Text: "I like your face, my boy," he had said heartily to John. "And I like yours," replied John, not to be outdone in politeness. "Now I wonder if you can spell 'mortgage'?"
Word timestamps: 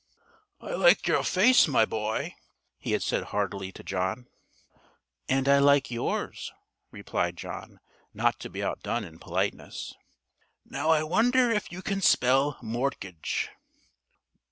"I 0.59 0.71
like 0.71 1.05
your 1.05 1.21
face, 1.23 1.67
my 1.67 1.85
boy," 1.85 2.33
he 2.79 2.93
had 2.93 3.03
said 3.03 3.25
heartily 3.25 3.71
to 3.73 3.83
John. 3.83 4.29
"And 5.29 5.47
I 5.47 5.59
like 5.59 5.91
yours," 5.91 6.51
replied 6.89 7.37
John, 7.37 7.79
not 8.11 8.39
to 8.39 8.49
be 8.49 8.63
outdone 8.63 9.03
in 9.03 9.19
politeness. 9.19 9.93
"Now 10.65 10.89
I 10.89 11.03
wonder 11.03 11.51
if 11.51 11.71
you 11.71 11.83
can 11.83 12.01
spell 12.01 12.57
'mortgage'?" 12.63 13.49